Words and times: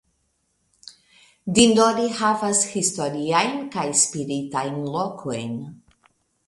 Dindori 1.59 2.07
havas 2.21 2.63
historiajn 2.73 3.55
kaj 3.77 3.87
spiritajn 4.07 4.83
lokojn. 4.99 5.59